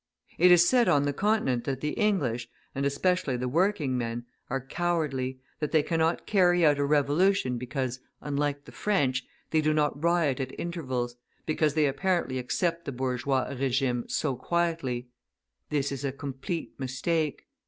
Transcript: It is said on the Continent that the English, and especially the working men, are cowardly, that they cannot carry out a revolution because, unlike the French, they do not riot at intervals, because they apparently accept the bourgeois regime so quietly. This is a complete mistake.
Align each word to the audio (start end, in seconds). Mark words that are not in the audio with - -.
It 0.39 0.51
is 0.51 0.67
said 0.67 0.87
on 0.89 1.03
the 1.03 1.13
Continent 1.13 1.65
that 1.65 1.81
the 1.81 1.91
English, 1.91 2.49
and 2.73 2.87
especially 2.87 3.37
the 3.37 3.47
working 3.47 3.99
men, 3.99 4.25
are 4.49 4.65
cowardly, 4.65 5.39
that 5.59 5.71
they 5.71 5.83
cannot 5.83 6.25
carry 6.25 6.65
out 6.65 6.79
a 6.79 6.85
revolution 6.85 7.59
because, 7.59 7.99
unlike 8.19 8.65
the 8.65 8.71
French, 8.71 9.23
they 9.51 9.61
do 9.61 9.75
not 9.75 10.01
riot 10.03 10.39
at 10.39 10.59
intervals, 10.59 11.17
because 11.45 11.75
they 11.75 11.85
apparently 11.85 12.39
accept 12.39 12.85
the 12.85 12.91
bourgeois 12.91 13.43
regime 13.49 14.05
so 14.09 14.35
quietly. 14.35 15.07
This 15.69 15.91
is 15.91 16.03
a 16.03 16.11
complete 16.11 16.73
mistake. 16.79 17.45